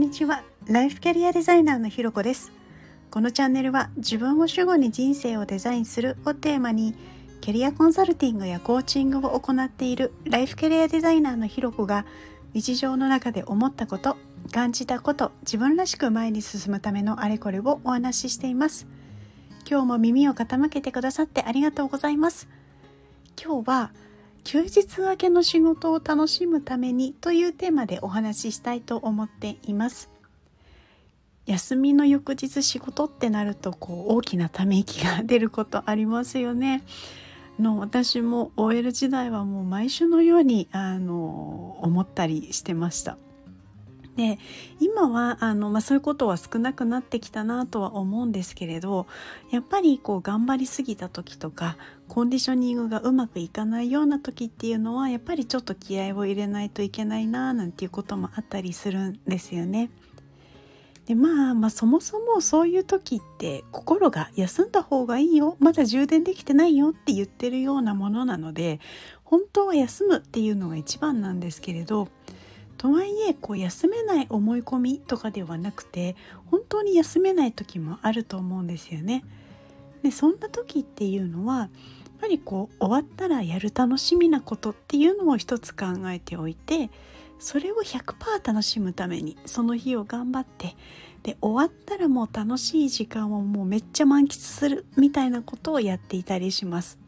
[0.00, 0.42] にちは。
[0.66, 2.50] ライフキャリアデザイナーのひろこです。
[3.10, 6.94] このチャンネルは自分を主語に人生をデザインするをテーマに
[7.42, 12.06] キャリアコンサルティングやコーチングを行っているライフキャリアデザイナーのひろこが
[12.54, 14.16] 日常の中で思ったこと
[14.52, 18.86] 感じたこと自分らしく前に進むためのあれこれをお話ししています。
[19.68, 22.48] 今日も耳を傾けてくださってありがとうございます。
[23.38, 23.92] 今日は
[24.44, 30.10] 休日明けの仕事を楽しむためにというテーマでお話ししたいと思っています。
[31.46, 36.82] 休みの翌日仕事ってなるとこう大きなため息が出ることありますよね。
[37.58, 43.18] の私も OL 時代はもう毎週のようにあの思ったりしてました。
[44.20, 44.38] で
[44.80, 49.06] 今はあの、まあ、そういうことは少なくなってきたなとは思うんですけれど
[49.50, 59.88] やっぱりこう頑張りすぎた時とかコンディショニングがうまくいかないような時っていうのはやっぱりちょっと気合を入れないといけないななんていうこともあったりするんですよね。
[61.06, 68.80] でまあまあそもそもそういう時って心が休んだ方がいいよまだ充電できてないよって言ってるようなものなので
[69.24, 72.08] 本当は休むっていうのが一番なんですけれど
[72.80, 79.22] とはいえこう休めない思い込みとかではなくて本当に休めない時もあると思うんですよね。
[80.02, 81.68] でそんな時っていうのはやっ
[82.22, 86.88] ぱりこう終わったらやる楽しみなことっていうのを一つ考えておいて
[87.38, 90.74] それを100%楽しむためにその日を頑張って
[91.22, 96.98] で終わったらもう楽しい時間をもうめっちゃ満喫するみたいなことをやっていたりします。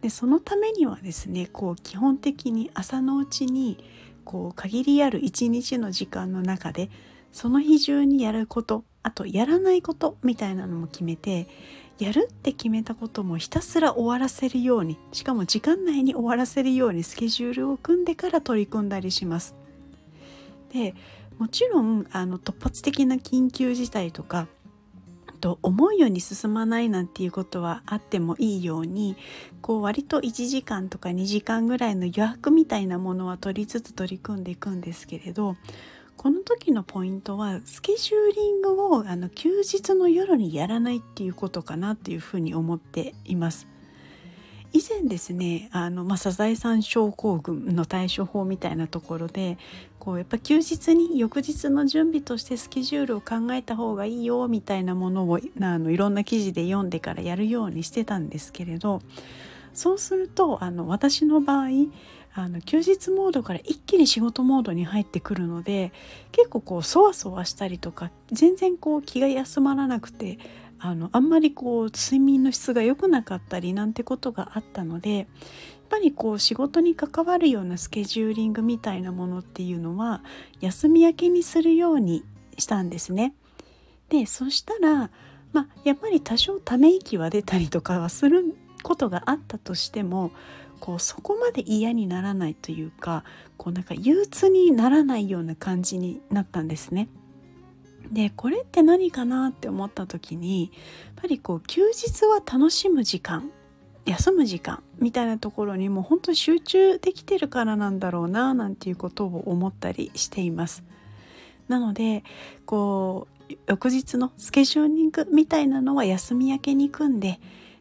[0.00, 3.78] でそのためにはですねこう基本的に朝のうちに
[4.24, 6.90] こう限りある一日の時間の中で
[7.32, 11.48] その日中にやることあとやらないことみたいなのも決めて
[11.98, 19.54] やるって決めたこともひたすら終わらせるようにしかも時間内に終わらせるようにスケジュールを組んでから取り組んだりします。
[20.72, 20.94] で
[21.38, 24.46] もちろんあの突発的な緊急事態とか
[25.42, 29.16] と思うように進まないなんていうことはあってもいいように
[29.60, 35.56] こう割と1時間とか2時間ぐらいの余白みたいなものは取りつつ取り組んでいくんですけれど
[36.16, 43.66] この時のポイントはスケジューリングをあの休日の夜にやらないっていうことかなっていうふうに思っています。
[44.72, 49.58] 以前ですねあの、まあ、サザエさん症候群の対処法みたいなところで
[49.98, 59.02] こうやっぱ休日に翌日の準備としてスケジュールを考えた方がいいよみたいなものをあのいろんな記事で読んでからやるようにしてたんですけれど
[59.74, 61.68] そうするとあの私の場合
[62.34, 65.92] あの休日モードから一気に仕事モードに入ってくるので
[66.32, 70.38] 結構こうそわそわしたりとか全然こう気が休まらなくて
[70.84, 75.26] あのあんまりこう睡眠の質が良くなかったりなんてことがあったのでやっ
[75.88, 80.22] ぱりこう仕事に関わるようなスケジューリングみたいなものっていうのは
[80.60, 82.24] 休み明けにするように
[82.58, 83.34] したんですね。
[84.08, 85.10] でそしたら、
[85.52, 90.32] まあ、やっぱり多少ため息は出たりとかはすることがあったとしても
[90.80, 93.22] こうそこまで嫌にならないというか
[93.56, 97.08] こうなんか憂鬱にならないような感じになったんですね。
[98.10, 100.68] でこれって何かなって思った時にや
[101.12, 103.50] っぱりこう休日は楽しむ時間
[104.04, 110.82] 休む時間みたいなところにも本当に集中できてるからなんだろうななんていうことを思ったりしています。
[111.68, 112.24] なので
[112.66, 117.38] こう翌日のスケジューリングみたいなのは休み明けに組んで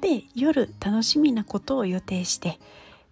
[0.00, 2.58] で夜楽しみなことを予定して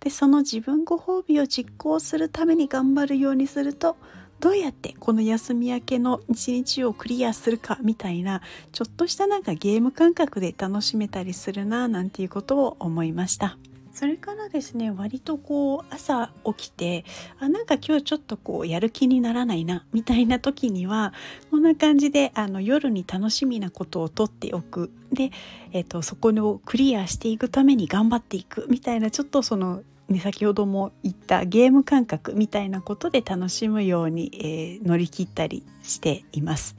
[0.01, 3.97] でその自分ご褒美を実行するために頑張るようにすると
[4.42, 8.42] どうやってこの休み明けの一日をクリアするかみたいな
[8.72, 13.56] ちょっとしたなんかゲーム感覚で楽しめたりするななんていうことを思いました。
[13.92, 17.04] それからですね割とこう朝起きて
[17.38, 21.12] あなんか今日ちょっとこうやる気にならないなみたいな時には
[21.50, 25.30] こんな感じであの夜に楽しみなことをとっておくで、
[25.72, 36.77] えーと、とそこをクリアしていくために頑張っていくみたいなちょっとそのね、先ほども言ったゲーム感覚みたいなことで楽しむように、えー、乗り切ったりしています。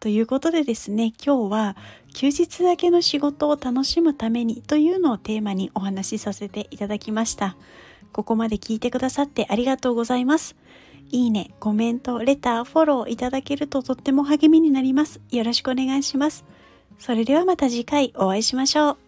[0.00, 1.76] ということでですね今日は
[2.12, 7.56] 休日だけの仕事を楽しむためにというのをテーマにお話しさせていただきました。
[8.12, 10.56] ここまで聞いてくださってありがとうございます。
[11.10, 15.20] いいね、コメント、レター、フォローいただけるととっても励みになります。
[15.30, 16.44] よろしくお願いします。
[16.98, 19.03] それではまた次回お会いしましょう。